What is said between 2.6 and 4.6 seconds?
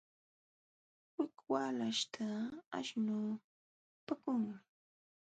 aśhnu nipaakunmi.